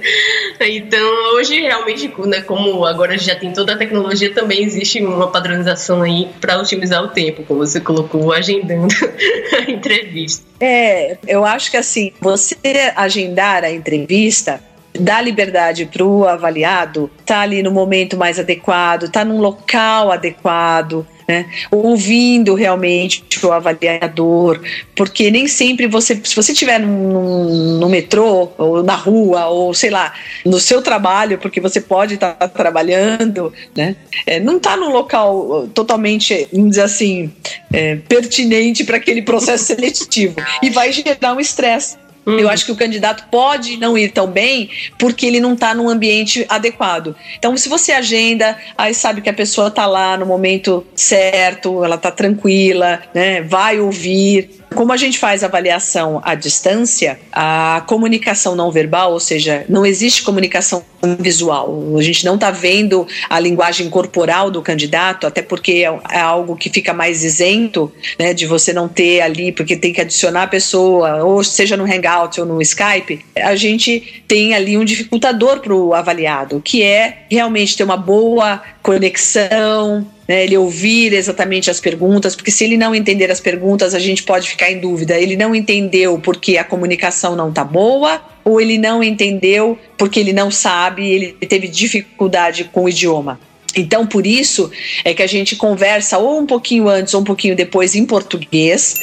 [0.61, 6.03] Então, hoje, realmente, né, como agora já tem toda a tecnologia, também existe uma padronização
[6.03, 8.95] aí para otimizar o tempo, como você colocou, agendando
[9.57, 10.45] a entrevista.
[10.61, 12.57] É, eu acho que assim, você
[12.95, 14.61] agendar a entrevista
[15.01, 21.07] dá liberdade para o avaliado tá ali no momento mais adequado, tá num local adequado,
[21.31, 21.47] né?
[21.71, 24.61] ouvindo realmente o avaliador,
[24.97, 30.13] porque nem sempre você, se você estiver no, metrô ou na rua ou sei lá,
[30.45, 33.95] no seu trabalho, porque você pode estar tá trabalhando, né?
[34.27, 37.31] É, não está num local totalmente, vamos dizer assim,
[37.73, 41.97] é, pertinente para aquele processo seletivo e vai gerar um estresse.
[42.27, 42.39] Hum.
[42.39, 45.89] Eu acho que o candidato pode não ir tão bem porque ele não está num
[45.89, 47.17] ambiente adequado.
[47.39, 51.97] Então, se você agenda, aí sabe que a pessoa está lá no momento certo, ela
[51.97, 53.43] está tranquila, né?
[53.43, 59.65] Vai ouvir, como a gente faz avaliação à distância, a comunicação não verbal, ou seja,
[59.69, 60.85] não existe comunicação
[61.19, 61.97] visual.
[61.99, 66.57] A gente não está vendo a linguagem corporal do candidato, até porque é, é algo
[66.57, 70.49] que fica mais isento né, de você não ter ali, porque tem que adicionar a
[70.49, 73.25] pessoa, ou seja no Hangout ou no Skype.
[73.37, 78.63] A gente tem ali um dificultador para o avaliado, que é realmente ter uma boa
[78.83, 83.99] conexão, né, ele ouvir exatamente as perguntas, porque se ele não entender as perguntas, a
[83.99, 85.19] gente pode ficar em dúvida.
[85.19, 90.33] Ele não entendeu porque a comunicação não está boa, ou ele não entendeu porque ele
[90.33, 93.41] não sabe, ele teve dificuldade com o idioma.
[93.75, 94.71] Então, por isso
[95.05, 98.95] é que a gente conversa ou um pouquinho antes ou um pouquinho depois em português,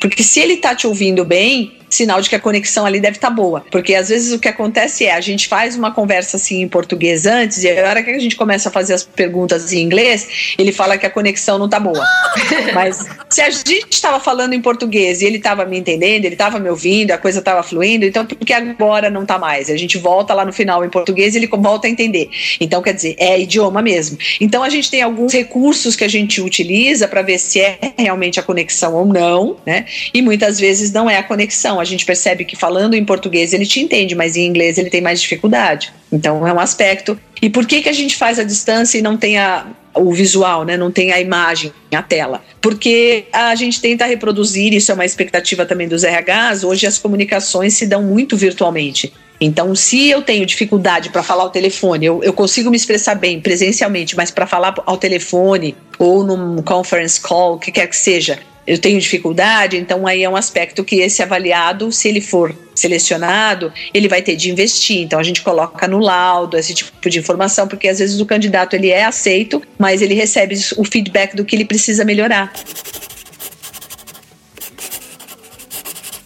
[0.00, 3.28] porque se ele está te ouvindo bem, sinal de que a conexão ali deve estar
[3.28, 3.64] tá boa.
[3.70, 7.26] Porque às vezes o que acontece é a gente faz uma conversa assim em português
[7.26, 10.72] antes e a hora que a gente começa a fazer as perguntas em inglês, ele
[10.72, 12.04] fala que a conexão não tá boa.
[12.74, 16.58] Mas se a gente estava falando em português e ele estava me entendendo, ele estava
[16.58, 19.70] me ouvindo, a coisa estava fluindo, então por que agora não tá mais?
[19.70, 22.30] A gente volta lá no final em português e ele volta a entender.
[22.60, 24.18] Então quer dizer, é idioma mesmo.
[24.40, 28.40] Então a gente tem alguns recursos que a gente utiliza para ver se é realmente
[28.40, 29.86] a conexão ou não, né?
[30.12, 33.66] E muitas vezes não é a conexão a gente percebe que falando em português ele
[33.66, 35.92] te entende, mas em inglês ele tem mais dificuldade.
[36.10, 37.18] Então é um aspecto.
[37.40, 40.64] E por que, que a gente faz a distância e não tem a, o visual,
[40.64, 40.76] né?
[40.76, 42.42] não tem a imagem, a tela?
[42.60, 47.74] Porque a gente tenta reproduzir, isso é uma expectativa também dos RHs, hoje as comunicações
[47.74, 49.12] se dão muito virtualmente.
[49.40, 53.40] Então, se eu tenho dificuldade para falar ao telefone, eu, eu, consigo me expressar bem
[53.40, 58.38] presencialmente, mas para falar ao telefone ou num conference call, o que quer que seja,
[58.66, 63.72] eu tenho dificuldade, então aí é um aspecto que esse avaliado, se ele for selecionado,
[63.92, 64.98] ele vai ter de investir.
[64.98, 68.74] Então a gente coloca no laudo esse tipo de informação, porque às vezes o candidato
[68.74, 72.52] ele é aceito, mas ele recebe o feedback do que ele precisa melhorar.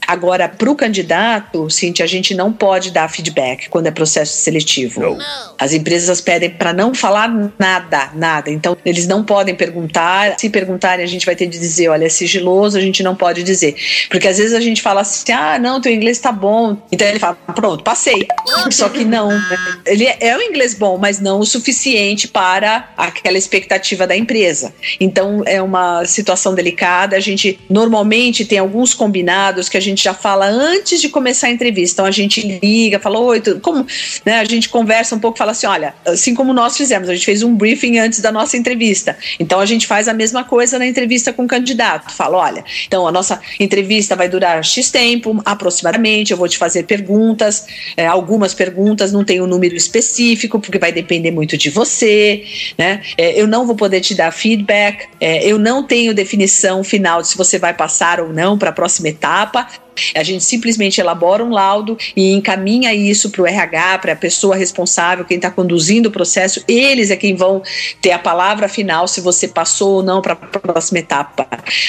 [0.07, 5.01] Agora, para o candidato, Cintia, a gente não pode dar feedback quando é processo seletivo.
[5.01, 5.19] Não.
[5.59, 8.51] As empresas pedem para não falar nada, nada.
[8.51, 10.39] Então, eles não podem perguntar.
[10.39, 13.43] Se perguntarem, a gente vai ter de dizer: olha, é sigiloso, a gente não pode
[13.43, 13.75] dizer.
[14.11, 16.77] Porque às vezes a gente fala assim: ah, não, teu inglês tá bom.
[16.93, 18.27] Então ele fala: pronto, passei.
[18.71, 19.29] Só que não.
[19.29, 19.59] Né?
[19.87, 24.73] Ele é o inglês bom, mas não o suficiente para aquela expectativa da empresa.
[25.01, 27.17] Então, é uma situação delicada.
[27.17, 31.51] A gente normalmente tem alguns combinados que a gente já fala antes de começar a
[31.51, 31.97] entrevista.
[31.97, 33.87] Então, a gente liga, fala: oi, como?
[34.25, 37.25] Né, a gente conversa um pouco, fala assim: olha, assim como nós fizemos, a gente
[37.25, 39.17] fez um briefing antes da nossa entrevista.
[39.39, 42.13] Então a gente faz a mesma coisa na entrevista com o candidato.
[42.13, 46.33] Fala: olha, então a nossa entrevista vai durar X tempo, aproximadamente.
[46.33, 47.67] Eu vou te fazer perguntas,
[47.97, 52.45] é, algumas perguntas, não tem um número específico, porque vai depender muito de você,
[52.79, 53.03] né?
[53.17, 57.29] É, eu não vou poder te dar feedback, é, eu não tenho definição final de
[57.29, 59.67] se você vai passar ou não para a próxima etapa.
[60.15, 64.57] A gente simplesmente elabora um laudo e encaminha isso para o RH, para a pessoa
[64.57, 66.63] responsável, quem está conduzindo o processo.
[66.69, 67.63] Eles é quem vão
[68.01, 71.47] ter a palavra final se você passou ou não para a próxima etapa.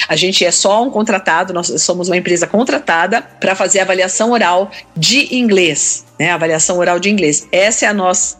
[0.08, 4.70] A gente é só um contratado, nós somos uma empresa contratada para fazer avaliação oral
[4.96, 7.46] de inglês né, avaliação oral de inglês.
[7.52, 8.38] Essa é a nossa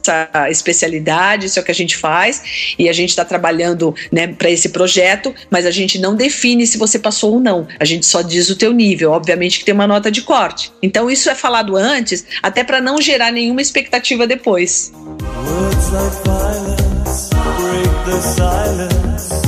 [0.51, 4.51] especialidade, isso é o que a gente faz e a gente está trabalhando né, para
[4.51, 7.66] esse projeto, mas a gente não define se você passou ou não.
[7.79, 10.72] A gente só diz o teu nível, obviamente que tem uma nota de corte.
[10.83, 14.93] Então isso é falado antes, até para não gerar nenhuma expectativa depois.
[14.95, 19.43] Words like violence, break the silence,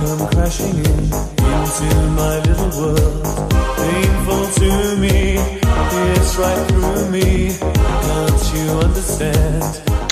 [0.00, 3.49] come crashing in into my little world.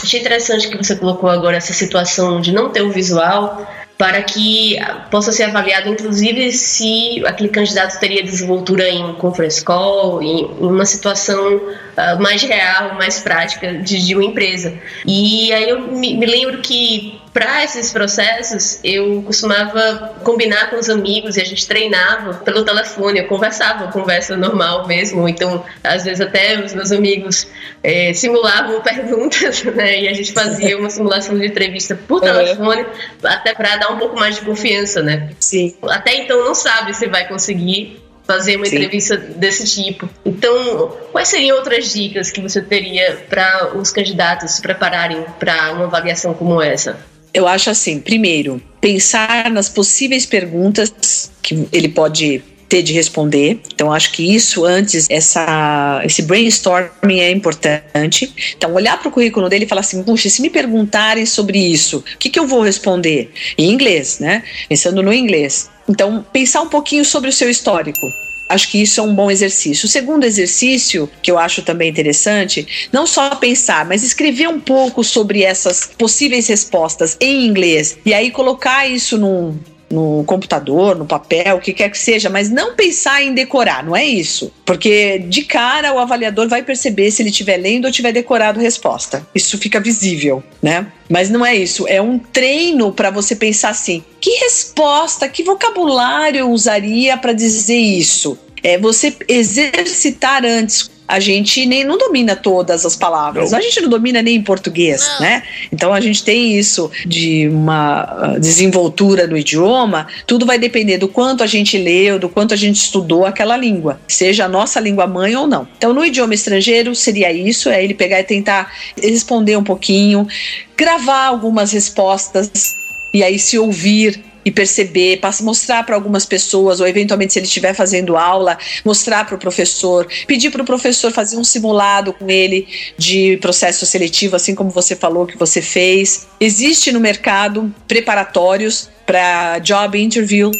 [0.02, 3.66] Achei interessante que você colocou agora essa situação de não ter o visual
[3.98, 4.76] para que
[5.10, 11.56] possa ser avaliado, inclusive, se aquele candidato teria desenvoltura em conference call, em, uma situação
[11.56, 14.72] uh, mais real, mais prática de, de, uma empresa.
[15.04, 20.90] E aí eu me, me lembro que para esses processos, eu costumava combinar com os
[20.90, 25.28] amigos e a gente treinava pelo telefone, eu conversava, conversa normal mesmo.
[25.28, 27.46] Então, às vezes, até os meus amigos
[27.80, 30.00] é, simulavam perguntas, né?
[30.00, 32.84] E a gente fazia uma simulação de entrevista por telefone,
[33.22, 35.30] até para dar um pouco mais de confiança, né?
[35.38, 35.76] Sim.
[35.84, 38.78] Até então, não sabe se vai conseguir fazer uma Sim.
[38.78, 40.10] entrevista desse tipo.
[40.26, 45.84] Então, quais seriam outras dicas que você teria para os candidatos se prepararem para uma
[45.84, 46.98] avaliação como essa?
[47.32, 53.60] Eu acho assim, primeiro, pensar nas possíveis perguntas que ele pode ter de responder.
[53.72, 58.32] Então, acho que isso antes, essa, esse brainstorming é importante.
[58.56, 61.98] Então, olhar para o currículo dele e falar assim: puxa, se me perguntarem sobre isso,
[61.98, 63.32] o que, que eu vou responder?
[63.56, 64.42] Em inglês, né?
[64.68, 65.70] Pensando no inglês.
[65.88, 68.12] Então, pensar um pouquinho sobre o seu histórico.
[68.48, 69.86] Acho que isso é um bom exercício.
[69.86, 75.04] O segundo exercício, que eu acho também interessante, não só pensar, mas escrever um pouco
[75.04, 79.58] sobre essas possíveis respostas em inglês e aí colocar isso num,
[79.90, 83.96] no computador, no papel, o que quer que seja, mas não pensar em decorar, não
[83.96, 84.52] é isso.
[84.64, 88.62] Porque de cara o avaliador vai perceber se ele estiver lendo ou tiver decorado a
[88.62, 89.26] resposta.
[89.34, 90.86] Isso fica visível, né?
[91.08, 96.40] Mas não é isso, é um treino para você pensar assim: que resposta, que vocabulário
[96.40, 98.38] eu usaria para dizer isso?
[98.62, 103.50] É você exercitar antes a gente nem não domina todas as palavras.
[103.50, 103.58] Não.
[103.58, 105.20] A gente não domina nem em português, não.
[105.20, 105.42] né?
[105.72, 110.06] Então a gente tem isso de uma ah, desenvoltura no idioma.
[110.26, 113.98] Tudo vai depender do quanto a gente leu, do quanto a gente estudou aquela língua,
[114.06, 115.66] seja a nossa língua mãe ou não.
[115.78, 118.70] Então no idioma estrangeiro seria isso, é ele pegar e tentar
[119.02, 120.28] responder um pouquinho,
[120.76, 122.76] gravar algumas respostas
[123.14, 127.74] e aí se ouvir e perceber, mostrar para algumas pessoas, ou eventualmente se ele estiver
[127.74, 132.66] fazendo aula, mostrar para o professor, pedir para o professor fazer um simulado com ele
[132.96, 136.26] de processo seletivo, assim como você falou que você fez.
[136.40, 140.50] Existe no mercado preparatórios para job interview,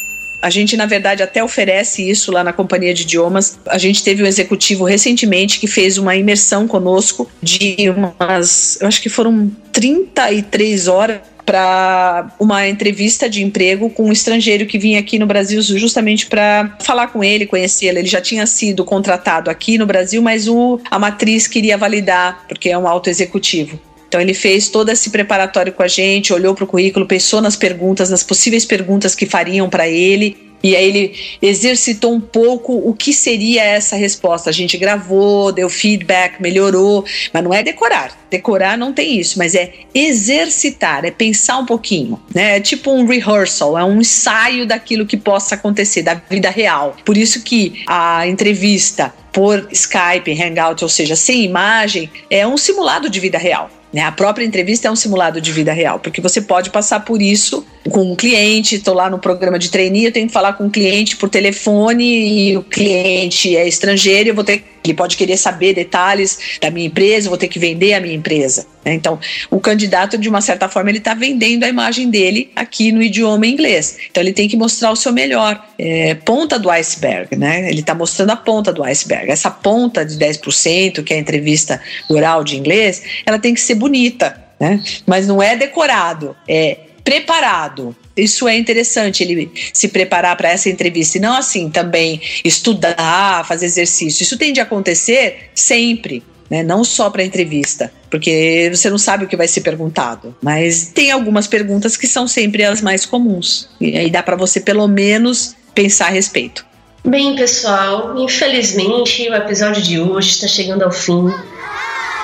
[0.41, 3.59] a gente, na verdade, até oferece isso lá na companhia de idiomas.
[3.67, 9.03] A gente teve um executivo recentemente que fez uma imersão conosco de umas, eu acho
[9.03, 15.19] que foram 33 horas para uma entrevista de emprego com um estrangeiro que vinha aqui
[15.19, 17.99] no Brasil justamente para falar com ele, conhecê-lo.
[17.99, 22.69] Ele já tinha sido contratado aqui no Brasil, mas o, a matriz queria validar, porque
[22.69, 23.81] é um alto executivo.
[24.09, 27.57] Então ele fez todo esse preparatório com a gente, olhou para o currículo, pensou nas
[27.57, 32.93] perguntas, nas possíveis perguntas que fariam para ele E aí ele exercitou um pouco o
[32.93, 34.51] que seria essa resposta.
[34.51, 38.17] A gente gravou, deu feedback, melhorou, mas não é decorar.
[38.29, 42.57] Decorar não tem isso, mas é exercitar, é pensar um pouquinho, né?
[42.57, 46.97] É tipo um rehearsal, é um ensaio daquilo que possa acontecer, da vida real.
[47.05, 53.09] Por isso que a entrevista por Skype, Hangout, ou seja, sem imagem, é um simulado
[53.09, 53.71] de vida real.
[53.93, 54.03] Né?
[54.03, 57.65] A própria entrevista é um simulado de vida real, porque você pode passar por isso
[57.91, 58.77] com um cliente.
[58.77, 62.05] Estou lá no programa de trainee, eu tenho que falar com um cliente por telefone
[62.05, 66.87] e o cliente é estrangeiro, eu vou ter ele pode querer saber detalhes da minha
[66.87, 68.67] empresa, eu vou ter que vender a minha empresa.
[68.89, 68.95] Né?
[68.95, 69.19] Então,
[69.51, 73.47] o candidato, de uma certa forma, ele está vendendo a imagem dele aqui no idioma
[73.47, 73.99] inglês.
[74.11, 75.63] Então, ele tem que mostrar o seu melhor.
[75.79, 77.69] É, ponta do iceberg, né?
[77.69, 79.31] Ele está mostrando a ponta do iceberg.
[79.31, 83.75] Essa ponta de 10%, que é a entrevista oral de inglês, ela tem que ser
[83.75, 84.83] bonita, né?
[85.07, 87.95] Mas não é decorado, é preparado.
[88.17, 93.67] Isso é interessante, ele se preparar para essa entrevista e não assim também estudar, fazer
[93.67, 94.23] exercício.
[94.23, 96.23] Isso tem de acontecer sempre.
[96.51, 96.63] Né?
[96.63, 100.35] Não só para entrevista, porque você não sabe o que vai ser perguntado.
[100.43, 103.69] Mas tem algumas perguntas que são sempre as mais comuns.
[103.81, 106.67] E aí dá para você pelo menos pensar a respeito.
[107.05, 111.33] Bem, pessoal, infelizmente o episódio de hoje está chegando ao fim.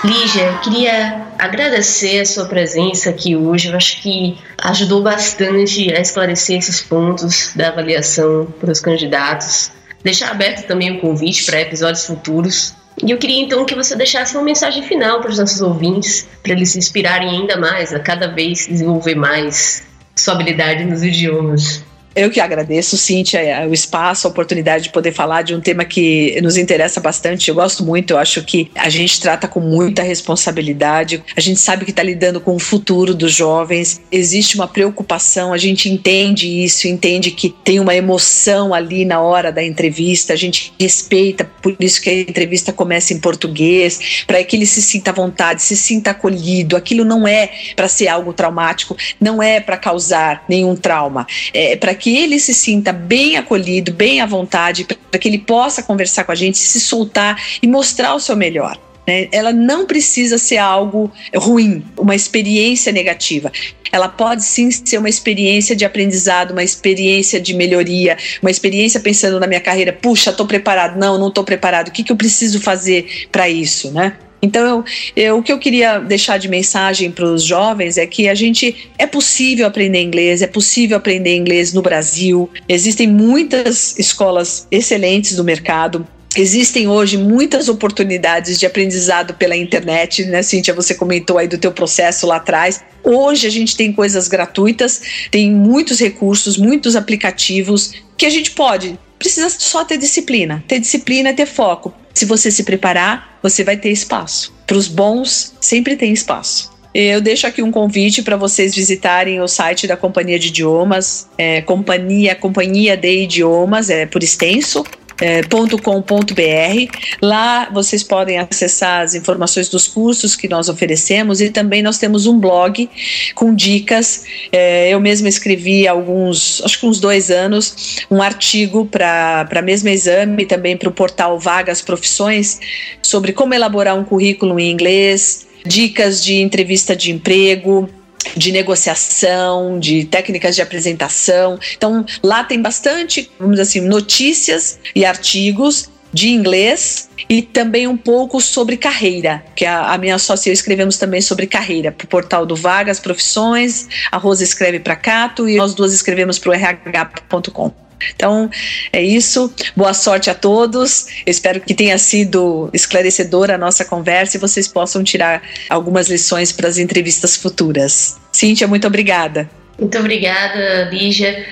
[0.04, 3.68] Lígia, queria agradecer a sua presença aqui hoje.
[3.68, 9.70] Eu acho que ajudou bastante a esclarecer esses pontos da avaliação para os candidatos.
[10.02, 12.74] Deixar aberto também o convite para episódios futuros.
[13.02, 16.52] E eu queria então que você deixasse uma mensagem final para os nossos ouvintes, para
[16.52, 19.84] eles se inspirarem ainda mais a cada vez desenvolver mais
[20.16, 21.84] sua habilidade nos idiomas.
[22.14, 26.40] Eu que agradeço, Cíntia, o espaço, a oportunidade de poder falar de um tema que
[26.40, 27.48] nos interessa bastante.
[27.48, 31.22] Eu gosto muito, eu acho que a gente trata com muita responsabilidade.
[31.36, 34.00] A gente sabe que está lidando com o futuro dos jovens.
[34.12, 39.50] Existe uma preocupação, a gente entende isso, entende que tem uma emoção ali na hora
[39.50, 40.32] da entrevista.
[40.32, 44.80] A gente respeita, por isso que a entrevista começa em português, para que ele se
[44.80, 46.76] sinta à vontade, se sinta acolhido.
[46.76, 51.26] Aquilo não é para ser algo traumático, não é para causar nenhum trauma.
[51.52, 55.82] É para que ele se sinta bem acolhido, bem à vontade, para que ele possa
[55.82, 58.78] conversar com a gente, se soltar e mostrar o seu melhor.
[59.06, 59.28] Né?
[59.30, 63.52] Ela não precisa ser algo ruim, uma experiência negativa.
[63.92, 69.38] Ela pode sim ser uma experiência de aprendizado, uma experiência de melhoria, uma experiência pensando
[69.38, 69.92] na minha carreira.
[69.92, 70.98] Puxa, estou preparado?
[70.98, 71.88] Não, não estou preparado.
[71.88, 74.14] O que, que eu preciso fazer para isso, né?
[74.44, 74.84] Então,
[75.16, 78.34] eu, eu, o que eu queria deixar de mensagem para os jovens é que a
[78.34, 82.50] gente é possível aprender inglês, é possível aprender inglês no Brasil.
[82.68, 86.06] Existem muitas escolas excelentes no mercado.
[86.36, 90.74] Existem hoje muitas oportunidades de aprendizado pela internet, né, Cíntia?
[90.74, 92.82] Você comentou aí do teu processo lá atrás.
[93.02, 98.98] Hoje a gente tem coisas gratuitas, tem muitos recursos, muitos aplicativos que a gente pode.
[99.18, 100.62] Precisa só ter disciplina.
[100.68, 101.94] Ter disciplina ter foco.
[102.14, 104.54] Se você se preparar, você vai ter espaço.
[104.66, 106.72] Para os bons, sempre tem espaço.
[106.94, 111.60] Eu deixo aqui um convite para vocês visitarem o site da Companhia de Idiomas, é,
[111.60, 114.84] Companhia, Companhia de Idiomas, é por extenso,
[115.24, 116.98] é, .com.br.
[117.22, 122.26] Lá vocês podem acessar as informações dos cursos que nós oferecemos e também nós temos
[122.26, 122.90] um blog
[123.34, 124.26] com dicas.
[124.52, 129.90] É, eu mesma escrevi alguns, acho que uns dois anos, um artigo para a mesma
[129.90, 132.60] exame, também para o portal Vagas Profissões,
[133.00, 137.88] sobre como elaborar um currículo em inglês, dicas de entrevista de emprego
[138.36, 141.58] de negociação, de técnicas de apresentação.
[141.76, 147.96] Então, lá tem bastante, vamos dizer assim, notícias e artigos de inglês e também um
[147.96, 152.04] pouco sobre carreira, que a, a minha sócia e eu escrevemos também sobre carreira para
[152.04, 156.50] o portal do Vagas Profissões, a Rosa escreve para Cato e nós duas escrevemos para
[156.50, 157.83] o RH.com.
[158.14, 158.50] Então,
[158.92, 159.52] é isso.
[159.76, 161.06] Boa sorte a todos.
[161.26, 166.68] Espero que tenha sido esclarecedora a nossa conversa e vocês possam tirar algumas lições para
[166.68, 168.16] as entrevistas futuras.
[168.32, 169.48] Cíntia, muito obrigada.
[169.78, 171.44] Muito obrigada, Lígia.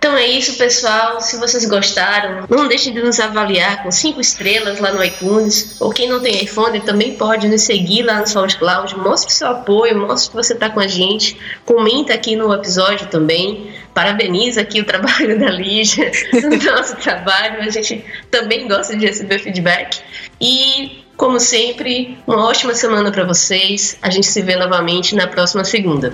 [0.00, 1.20] Então é isso, pessoal.
[1.20, 5.76] Se vocês gostaram, não deixem de nos avaliar com cinco estrelas lá no iTunes.
[5.78, 8.96] Ou quem não tem iPhone também pode nos seguir lá no SoundCloud.
[8.96, 11.38] Mostre seu apoio, mostre que você está com a gente.
[11.66, 13.74] Comenta aqui no episódio também.
[13.94, 17.62] Parabeniza aqui o trabalho da Lígia, o nosso trabalho.
[17.62, 20.00] A gente também gosta de receber feedback.
[20.40, 23.98] E, como sempre, uma ótima semana para vocês.
[24.00, 26.12] A gente se vê novamente na próxima segunda.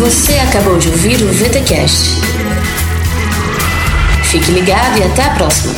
[0.00, 2.08] Você acabou de ouvir o VTCast.
[4.24, 5.74] Fique ligado e até a próxima.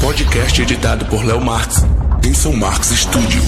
[0.00, 1.84] Podcast editado por Léo Marx,
[2.24, 3.42] em São Marcos Estúdio.